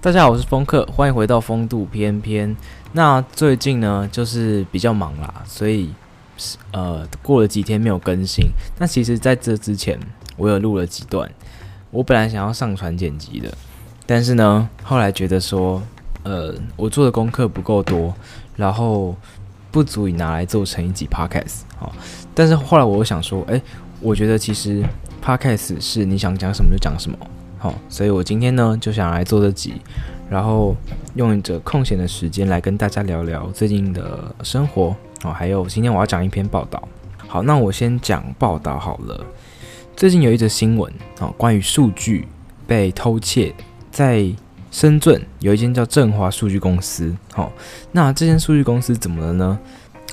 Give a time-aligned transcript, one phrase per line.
[0.00, 2.56] 大家好，我是风客，欢迎回到风度翩翩。
[2.92, 5.90] 那最近呢，就是比较忙啦，所以
[6.70, 8.46] 呃，过了几天没有更新。
[8.78, 9.98] 那其实在这之前，
[10.36, 11.28] 我有录了几段，
[11.90, 13.52] 我本来想要上传剪辑的，
[14.06, 15.82] 但是呢，后来觉得说，
[16.22, 18.14] 呃，我做的功课不够多，
[18.54, 19.16] 然后
[19.72, 21.90] 不足以拿来做成一集 podcast 哦。
[22.36, 23.60] 但是后来我又想说，诶，
[24.00, 24.80] 我觉得其实
[25.20, 27.18] podcast 是你想讲什么就讲什么。
[27.58, 29.74] 好，所以我今天呢就想来做这集，
[30.30, 30.76] 然后
[31.14, 36.80] 用着空闲的时间来跟大家聊聊最近的生活哦，还有今天我要讲一篇报道。
[37.26, 39.26] 好，那我先讲报道好了。
[39.96, 42.28] 最近有一则新闻哦，关于数据
[42.66, 43.52] 被偷窃，
[43.90, 44.26] 在
[44.70, 47.12] 深圳有一间叫振华数据公司。
[47.32, 47.50] 好，
[47.90, 49.58] 那这间数据公司怎么了呢？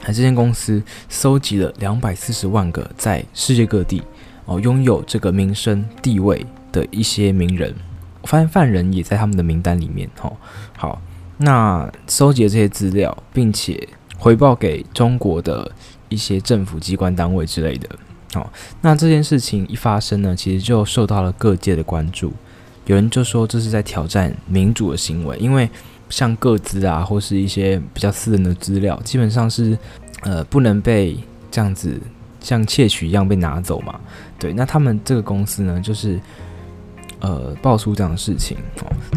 [0.08, 4.04] 这间公司收集了两百四十万个在世界各地
[4.46, 6.46] 哦拥有这个名声地位。
[6.76, 7.74] 的一些名人，
[8.22, 10.10] 我发现犯人也在他们的名单里面。
[10.22, 10.36] 哦，
[10.76, 11.02] 好，
[11.38, 13.88] 那收集了这些资料，并且
[14.18, 15.72] 回报给中国的
[16.10, 17.88] 一些政府机关单位之类的。
[18.34, 22.34] 好，那这件事情一发生呢，其实就受到了各界的关注。
[22.88, 25.70] 有人就说这是在挑战民主的行为，因为
[26.10, 29.80] 像个资啊，或是一些比较私人的资料，基本上是
[30.24, 31.18] 呃不能被
[31.50, 31.98] 这样子
[32.46, 34.00] 像窃取一样被拿走嘛。
[34.40, 36.20] 对，那他们这个公司呢，就是。
[37.22, 38.56] 呃，爆出这样的事情。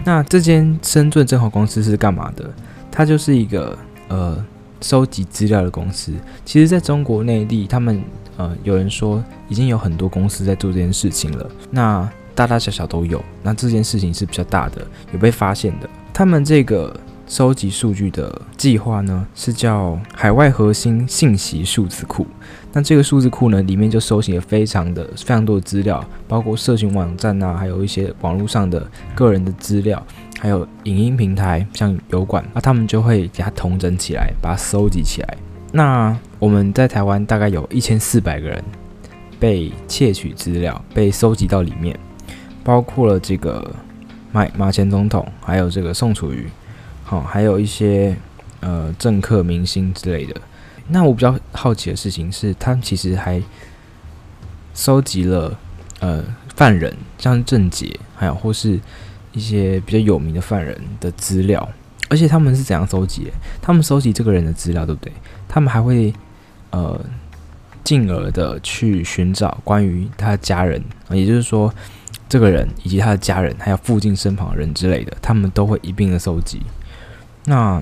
[0.02, 2.48] 那这间深圳振华公司是干嘛的？
[2.90, 3.76] 它就是一个
[4.06, 4.42] 呃
[4.80, 6.14] 收集资料的公司。
[6.42, 8.02] 其实，在中国内地，他们
[8.38, 11.50] 呃有人说已经有很多公司在做这件事情了。
[11.70, 13.22] 那大大小小都有。
[13.42, 15.90] 那这件事情是比较大的，有被发现的。
[16.14, 16.98] 他们这个。
[17.28, 22.26] 收集数据的计划呢，是叫海外核心信息数字库。
[22.72, 30.02] 那这个数字库呢，里面就收集了非常的非常多的资料，包括社群网站啊，还有一些网络上的个人的资料，
[30.40, 35.36] 还有影音平台，像油管，那他们就会给它统整起来，把它收集起来。
[35.70, 38.64] 那我们在台湾大概有一千四百个人
[39.38, 41.98] 被窃取资料，被收集到里面，
[42.64, 43.70] 包括了这个
[44.32, 46.48] 马马前总统，还有这个宋楚瑜。
[47.08, 48.14] 好，还有一些
[48.60, 50.38] 呃政客、明星之类的。
[50.88, 53.42] 那我比较好奇的事情是，他们其实还
[54.74, 55.58] 收集了
[56.00, 56.22] 呃
[56.54, 58.78] 犯人，像郑杰，还有或是
[59.32, 61.66] 一些比较有名的犯人的资料。
[62.10, 63.28] 而且他们是怎样收集？
[63.62, 65.10] 他们收集这个人的资料，对不对？
[65.48, 66.12] 他们还会
[66.72, 67.02] 呃
[67.82, 71.72] 进而的去寻找关于他的家人，也就是说，
[72.28, 76.60] 这个人以及他的家人，还有附近身旁人之类的，他们都会一并的收集。
[77.44, 77.80] 那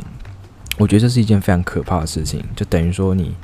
[0.78, 3.34] 我觉得这是一件非常可怕的事情，就等于说你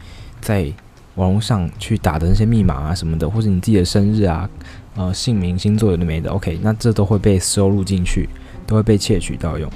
[0.41, 0.71] 在
[1.15, 4.49] 网络上去打的那些密码啊什么的，或者你自己的生日啊、
[4.97, 8.29] 呃姓名、星座有的没的，OK，那这都会被收录进去，
[8.67, 9.71] 都会被窃取到用。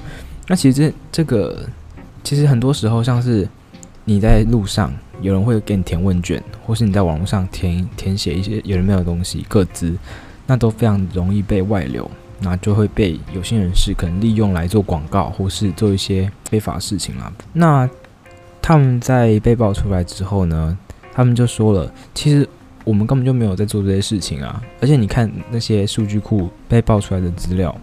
[0.47, 1.67] 那其实这这个
[2.23, 3.47] 其实很多时候像是
[4.05, 9.95] 你在路上有人会给你填问卷，或是你在网络上填填写一些有人没有的东西个资，
[10.45, 12.09] 那都非常容易被外流。
[12.39, 17.31] 那就会被有心人士可能利用来做广告，或是做一些非法事情啦。
[17.53, 17.89] 那
[18.61, 20.77] 他们在被爆出来之后呢，
[21.13, 22.47] 他们就说了，其实
[22.83, 24.61] 我们根本就没有在做这些事情啊。
[24.81, 27.75] 而且你看那些数据库被爆出来的资料，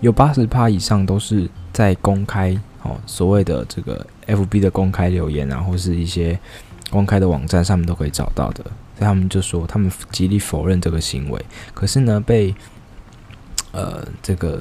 [0.00, 6.38] 有八十趴以上都是在公开哦，所谓的这个 FB 的公开留言啊，或是一些
[6.90, 8.64] 公开的网站上面都可以找到的。
[8.98, 11.44] 所以他们就说，他们极力否认这个行为。
[11.74, 12.54] 可是呢，被
[13.76, 14.60] 呃，这个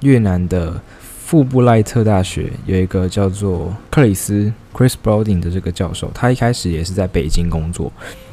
[0.00, 7.90] 越南的富布赖特大学有一个叫做克里斯 （Chris Browning） 的这个教授，他一开始也是在北京工作。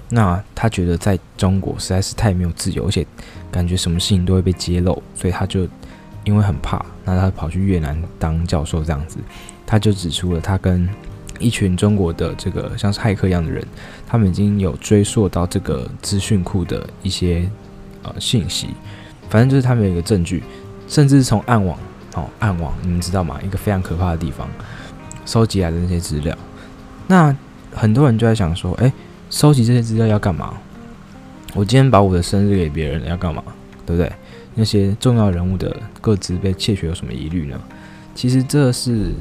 [0.09, 3.07] 那他觉得在中国实在是太没有自由，而且
[3.49, 5.65] 感觉什么事情都会被揭露，所以他就
[6.25, 9.17] 因为很怕，那他跑去越南当教授这样子。
[9.65, 10.89] 他就指出了他跟
[11.39, 13.65] 一群中国的这个像是骇客一样的人，
[14.05, 17.49] 他们已经有追溯到这个资讯库的一些
[18.03, 18.71] 呃信息。
[19.31, 20.43] 反正就是他们有一个证据，
[20.89, 21.79] 甚至是从暗网
[22.15, 23.39] 哦，暗网你们知道吗？
[23.41, 24.45] 一个非常可怕的地方，
[25.25, 26.37] 收集来的那些资料。
[27.07, 27.33] 那
[27.73, 28.91] 很多人就在想说，诶，
[29.29, 30.53] 收集这些资料要干嘛？
[31.53, 33.41] 我今天把我的生日给别人要干嘛？
[33.85, 34.11] 对不对？
[34.53, 37.57] 那些重要人物的个资被窃取有什么疑虑呢？
[38.13, 39.13] 其实这是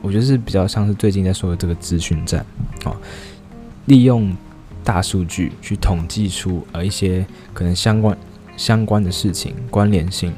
[0.00, 2.42] 我觉得是比较像是最近在说的这个资讯战
[2.86, 2.96] 哦，
[3.84, 4.34] 利用
[4.82, 8.16] 大数据去统计出呃一些可能相关。
[8.56, 10.32] 相关的事情关联性，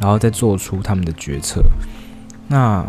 [0.00, 1.62] 然后再做出他们的决策。
[2.48, 2.84] 那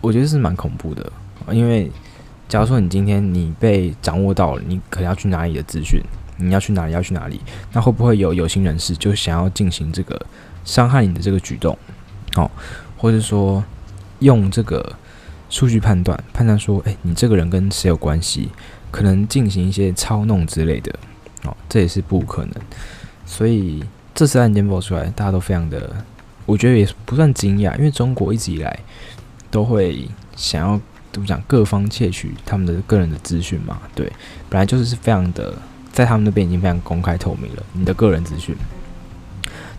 [0.00, 1.12] 我觉得是蛮恐怖的，
[1.52, 1.90] 因为
[2.48, 6.00] 假如说你今天你被掌握到了，你可能要去哪里的资讯，
[6.38, 7.40] 你要去哪里要去哪里，
[7.72, 10.18] 那会不会有有心人士就想要进行这个
[10.64, 11.76] 伤害你的这个举动？
[12.36, 12.50] 哦，
[12.96, 13.62] 或者说
[14.20, 14.94] 用这个
[15.50, 18.48] 数据判断判断说，哎，你这个人跟谁有关系，
[18.90, 20.94] 可能进行一些操弄之类的，
[21.44, 22.54] 哦，这也是不可能。
[23.26, 23.82] 所以
[24.18, 25.94] 这次案件爆出来，大家都非常的，
[26.44, 28.80] 我觉得也不算惊讶，因为中国一直以来
[29.48, 30.80] 都会想要
[31.12, 34.12] 怎么讲，各方窃取他们的个人的资讯嘛，对，
[34.48, 35.54] 本来就是非常的，
[35.92, 38.56] 在他们那边已经非常公开透明了，你的个人资讯。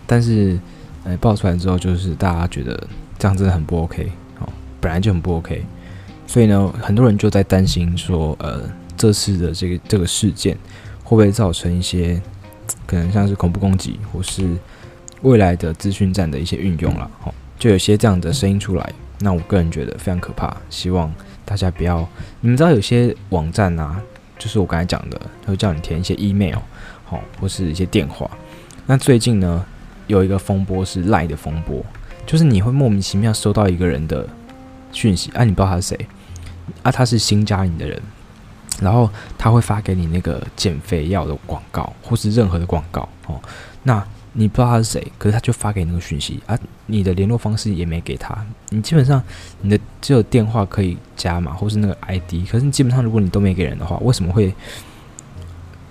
[0.06, 0.58] 但是，
[1.04, 2.88] 呃，爆出来之后，就是大家觉得
[3.18, 4.48] 这样真的很不 OK，哦，
[4.80, 5.62] 本来就很不 OK，
[6.26, 8.62] 所以呢，很多人就在担心说，呃，
[8.96, 10.56] 这次的这个这个事件
[11.04, 12.18] 会不会造成一些
[12.90, 14.56] 可能像是恐怖攻击，或是
[15.22, 21.08] 未来的资讯战的一些运用了，哦，就有些这样的声音出来，那我个人觉得非常可怕，希望
[21.44, 22.04] 大家不要，
[22.40, 24.02] 你们知道有些网站啊，
[24.40, 26.56] 就是我刚才讲的，会叫你填一些 email，
[27.04, 28.28] 好，或是一些电话，
[28.86, 29.64] 那最近呢，
[30.08, 31.84] 有一个风波是赖的风波，
[32.26, 34.28] 就是你会莫名其妙收到一个人的
[34.90, 36.06] 讯息，啊，你不知道他是谁，
[36.82, 38.02] 啊，他是新加你的人，
[38.80, 43.40] 然后他会发给你那个减肥药的广告，或是任何的广告，哦，
[43.82, 48.36] 那你不知道他是谁，可是他就发给你那个讯息，啊，你的联络方式也没给他，
[48.70, 49.22] 你基本上
[49.60, 54.54] 你的只有电话可以加嘛，或是那个 ID，可是你基本上如果你都没给人的话，为什么会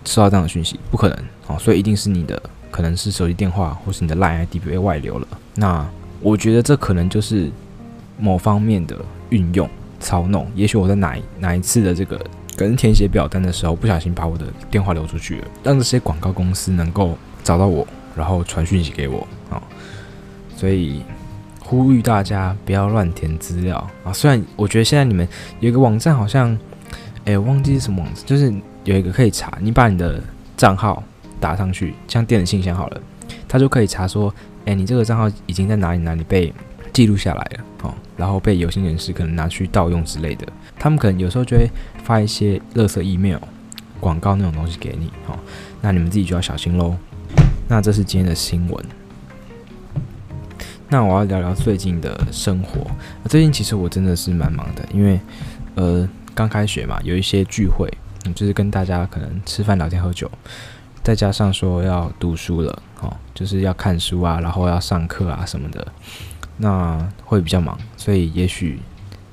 [0.05, 0.79] 收到这样的讯息？
[0.89, 2.41] 不可能，哦，所以一定是你的。
[2.71, 5.27] 可能是手机电话，或是你的 LINE ID 被外流了。
[5.55, 5.83] 那
[6.21, 7.49] 我觉得这可能就是
[8.19, 8.95] 某方面的
[9.31, 9.67] 运用
[9.99, 10.47] 操弄。
[10.53, 12.23] 也许我在哪哪一次的这个
[12.59, 19.63] 可能填写表单的时候，不小心把我的电话流出去了，让这些广告公司能够找到我，然后传讯息给我啊。
[20.57, 21.01] 所以
[21.61, 24.11] 呼吁大家不要乱填资料啊。
[24.11, 25.25] 虽然我觉得现在你们
[25.61, 26.59] 有一个网站好像，
[27.23, 28.53] 哎，忘记是什么网站，就是
[28.83, 30.21] 有一个可以查，你把你的
[30.57, 31.01] 账号。
[31.41, 33.01] 打上去，像电子信箱好了，
[33.47, 34.35] 他就可以查说，
[34.65, 36.53] 哎，你这个账号已经在哪里哪里被
[36.93, 40.47] 记录下来了，哦，然后被有心人士可能拿去盗用之类的，
[40.77, 41.69] 他们可能有时候就会
[42.03, 43.39] 发一些垃圾 email
[43.99, 45.37] 广告那种东西给你，哦，
[45.81, 46.95] 那你们自己就要小心喽。
[47.67, 48.85] 那这是今天的新闻。
[50.91, 52.89] 那我要聊聊最近的生活。
[53.25, 55.19] 最近其实我真的是蛮忙的，因为
[55.75, 57.87] 呃刚开学嘛，有一些聚会，
[58.33, 60.29] 就是跟大家可能吃饭、聊天、喝酒。
[61.03, 65.87] 再加上说要读书了，哦，就是要看书啊，然后要上课啊什么的，
[66.59, 68.79] 那会比较忙，所以也许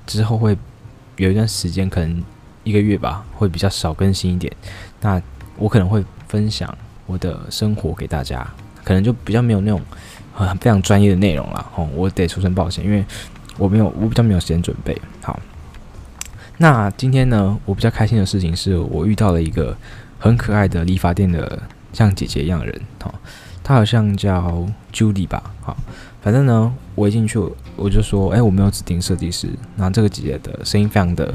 [0.06, 0.56] 之后会
[1.16, 2.24] 有一段时间，可能
[2.64, 4.50] 一个月吧，会比较少更新一点。
[5.02, 5.20] 那
[5.58, 6.72] 我可能会分享
[7.04, 8.46] 我的生活给大家，
[8.82, 9.80] 可能就比较没有那种
[10.32, 13.04] 很非常专业的内容了，哦，我得出声抱歉，因为
[13.58, 14.96] 我没有，我比较没有时间准备。
[15.20, 15.38] 好，
[16.56, 19.76] 那今天呢，我比较开心的事情是我遇到了一个。
[20.18, 21.62] 很可爱的理发店的
[21.92, 23.14] 像姐姐一样的人，哦，
[23.62, 25.76] 她好像叫 Judy 吧，好，
[26.26, 27.38] 反正呢，我一进去
[27.76, 31.32] 我就说，哎，我没有指定设计师，然后这个姐姐的声音非常的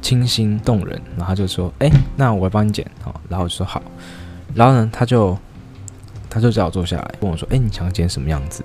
[0.00, 3.82] 清新动人，然后她就说，哎，那我来帮你剪，好，然后我就说好，
[4.54, 5.36] 然后呢，她就
[6.30, 8.64] 她就叫我坐下来，问我说，哎，你想剪什么样子？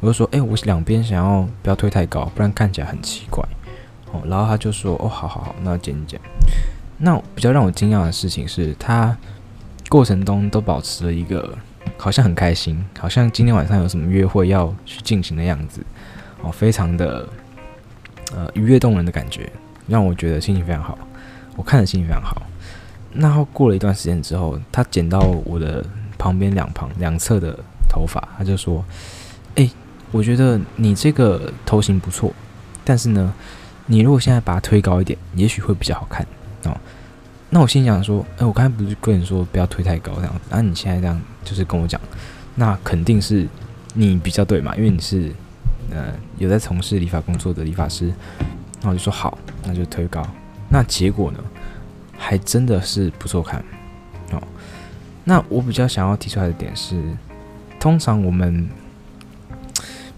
[0.00, 3.40] 我就说，哎，我两边想要不要推太高，不然看起来很奇怪，
[4.10, 6.20] 哦，然后她就说，哦，好好好，那剪剪。
[6.96, 9.16] 那比较让我惊讶的事情是，他
[9.88, 11.56] 过程中都保持了一个
[11.96, 15.80] 好像很开心，好像今天晚上有什么约会要去进行的样子，
[16.42, 17.28] 哦，非常的
[18.34, 19.50] 呃愉悦动人的感觉，
[19.86, 20.98] 让我觉得心情非常好。
[21.56, 22.42] 我看着心情非常好。
[23.12, 25.84] 那后过了一段时间之后，他剪到我的
[26.18, 28.84] 旁边两旁两侧的头发，他就说
[29.56, 29.70] ：“诶，
[30.12, 32.32] 我觉得你这个头型不错，
[32.84, 33.32] 但是呢，
[33.86, 36.24] 你如果现在把它推高一点，也许会比较好看。”
[36.64, 36.76] 哦，
[37.50, 42.00] 那我心想说，哎，我刚才不是跟你说不要推太高这样，那、你现在这样就是跟我讲，
[42.54, 43.48] 那肯定是
[43.94, 45.32] 你比较对嘛，因为你是
[45.90, 48.12] 呃有在从事理发工作的理发师，
[48.82, 50.26] 那我就说好，那就推高。
[50.68, 51.38] 那结果呢，
[52.16, 53.64] 还真的是不错看
[54.32, 54.42] 哦。
[55.24, 57.02] 那我比较想要提出来的点是，
[57.80, 58.68] 通常我们。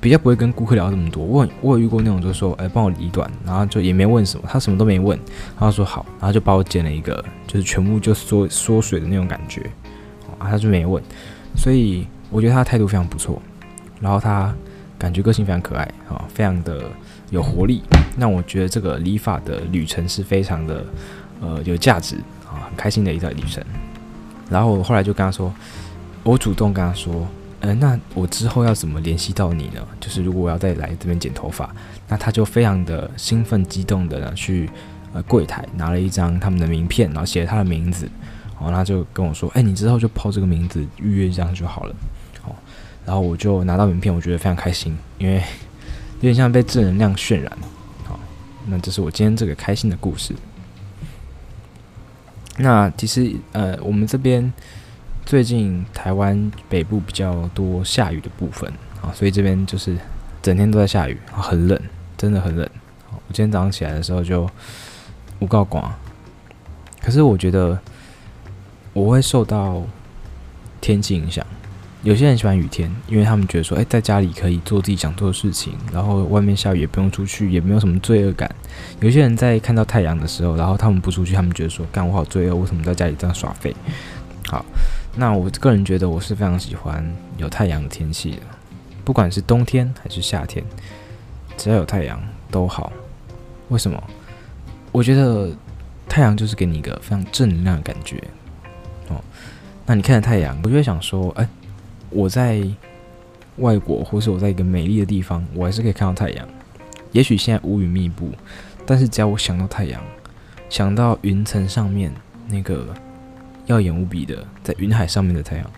[0.01, 1.23] 比较不会跟顾客聊这么多。
[1.23, 5.19] 我我有遇过那种，就是说，哎，帮我理短，然后就也没问什么，他什么都没问，
[5.59, 9.61] 然后说好，然后就帮我剪了一个，就是全部就缩缩水的那种感觉，
[10.39, 11.03] 啊，他就没问，
[11.55, 13.43] 所以我觉得他的态度非常不错，
[14.01, 14.55] 然后他
[14.99, 16.85] 感觉个性非常可爱，啊，非常的
[17.29, 17.83] 有活力，
[18.17, 20.85] 那我觉得这个理发的旅程是非常的，
[21.43, 22.17] 呃，有价值，
[22.47, 23.63] 啊，很开心的一段旅程。
[24.49, 25.53] 然后我后来就跟他说，
[26.23, 27.29] 我主动跟他说。
[27.61, 29.87] 呃，那我之后要怎么联系到你呢？
[30.01, 31.71] 就是如果我要再来这边剪头发，
[32.09, 34.69] 那他就非常的兴奋激动的呢去
[35.13, 38.11] 呃柜台拿了一张他们的名片，然后写了他的名字，
[38.59, 41.95] 然后，他就跟我说，哎，你之后就抛这个名字预约这样就好了，
[42.45, 42.55] 哦，
[43.05, 47.53] 然后我就拿到名片，我觉得非常开心，因为有点像被正能量渲染。
[48.05, 48.19] 好，
[48.67, 50.35] 那这是我今天这个开心的故事。
[52.57, 54.53] 那其实呃，我们这边
[55.31, 58.69] 最近台湾北部比较多下雨的部分
[59.01, 59.97] 啊，所以这边就是
[60.43, 61.81] 整天都在下雨，很冷，
[62.17, 62.69] 真的很冷。
[63.13, 64.51] 我今天早上起来的时候就
[65.39, 65.95] 无告广，
[67.01, 67.79] 可是我觉得
[68.93, 69.85] 我会受到
[70.81, 71.47] 天气影响。
[72.03, 78.53] 有些人喜欢雨天，因为他们觉得说，哎，在家里可以做自己想做的事情，然后外面下雨也不用出去，也没有什么罪恶感。
[78.99, 83.73] 有些人在看到太阳的时候，然后他们不出去，他们觉得说，干我好罪恶，为什么在家里这样耍废？
[84.49, 84.67] 好，
[85.15, 87.05] 那我个人觉得我是非常喜欢
[87.37, 88.43] 有太阳的天气的，
[89.05, 90.65] 不管是冬天还是夏天，
[91.57, 92.93] 只要有太阳都好。
[93.69, 94.03] 为什么？
[94.93, 95.51] 我觉得
[96.09, 98.23] 太阳就是给你一个非常正能量的感觉。
[99.09, 99.23] 哦，
[99.87, 101.49] 那你看着太阳，我就会想说，哎。
[102.13, 102.61] 我在
[103.59, 106.45] 外国，或是我在一个美丽的地方，我还是可以看到太阳。
[107.13, 108.33] 也许现在乌云密布，
[108.85, 110.03] 但是只要我想到太阳，
[110.69, 112.13] 想到云层上面
[112.49, 112.89] 那个
[113.71, 115.71] 耀眼无比的在云海上面的太阳，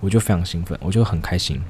[0.00, 1.60] 我就非常兴奋，我就很开心。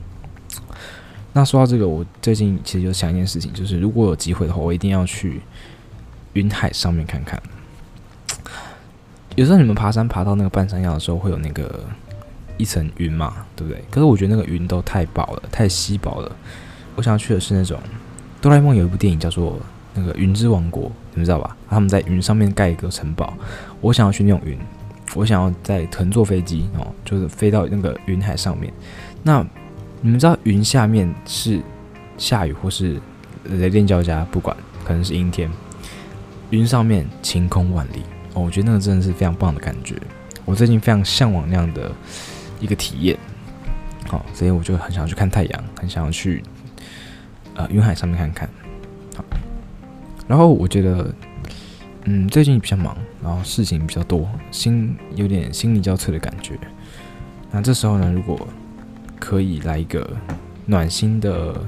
[1.32, 5.40] 那说到这个，我最近其实就想一件事情，就是如果有机会的话，我一定要去
[6.34, 7.42] 云海上面看看。
[9.37, 11.84] 有时候你们爬山爬到那个半山腰的时候，会有那个。
[12.56, 13.82] 一层云嘛，对不对？
[13.90, 16.37] 可是我觉得那个云都太薄了，太稀薄了。
[16.94, 17.80] 我想要去的是那种
[18.40, 19.58] 哆啦 A 梦有一部电影叫做
[19.92, 20.82] 那个云之王国，
[21.14, 21.56] 你们知道吧？
[21.68, 23.34] 他们在云上面盖一个城堡。
[23.80, 24.56] 我想要去那种云，
[25.14, 28.73] 我想要在乘坐飞机哦，就是飞到那个云海上面。
[29.23, 29.44] 那
[30.00, 31.61] 你们知道云下面是
[32.16, 33.00] 下雨或是
[33.44, 35.50] 雷电交加，不管可能是阴天，
[36.50, 38.02] 云上面晴空万里
[38.34, 39.94] 哦，我觉得那个真的是非常棒的感觉。
[40.44, 41.90] 我最近非常向往那样的。
[42.61, 43.18] 一个体验，
[44.08, 46.42] 好，所以我就很想要去看太阳，很想要去
[47.54, 48.49] 呃云海上面看看，
[49.16, 49.25] 好。
[50.26, 51.14] 然后我觉得，
[52.04, 56.59] 嗯，最近比较忙，然后事情比较多，心有点心力交瘁的感觉。
[57.50, 58.47] 那这时候呢，如果
[59.19, 60.09] 可以来一个
[60.66, 61.59] 暖心的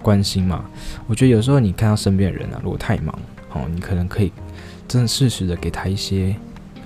[0.00, 0.64] 关心嘛，
[1.08, 3.12] 我觉得有时候你看到身边的人啊，如果太忙，
[3.48, 4.32] 好，你可能可以
[4.86, 6.34] 真的适时的给他一些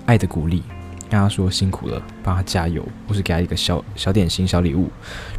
[0.06, 0.62] 爱的鼓励。
[1.10, 4.88] 跟他说辛苦了，帮他加油，或是给他一个小小点心、小礼物，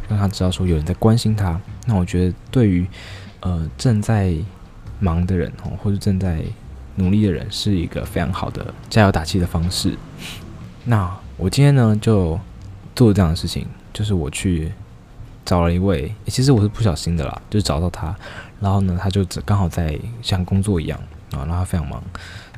[0.08, 1.60] 让他知道说有人在关心他。
[1.84, 2.86] 那我觉得对于
[3.40, 4.32] 呃正在
[5.00, 6.40] 忙的人哦，或者正在
[6.96, 9.96] 努力的人，是一个非常好的加油打气的方式。
[10.84, 12.38] 那我今天呢就
[12.94, 14.72] 做这样的事情，就是我去
[15.44, 18.14] 找了一位，其实我是不小心的啦，就找到他，
[18.60, 20.98] 然后呢他就刚好在像工作一样
[21.32, 22.02] 啊，然后他非常忙，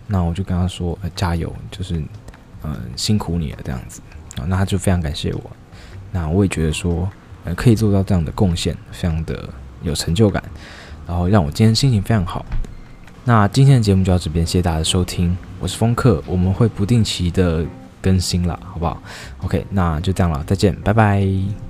[0.07, 2.03] 那我就跟他说、呃、加油，就是。
[2.65, 4.01] 嗯，辛苦你了，这样子
[4.37, 5.51] 啊，那他就非常感谢我。
[6.11, 7.09] 那我也觉得说，
[7.45, 9.49] 呃，可以做到这样的贡献，非常的
[9.85, 10.43] 有成就感，
[11.07, 12.45] 然后让我今天心情非常好。
[13.29, 17.63] 那今天的节目就到这边，谢谢大家的收听，我是风客，我们会不定期的
[18.01, 19.03] 更新了，好不好
[19.45, 21.68] ？OK，那就这样了，再见，拜拜。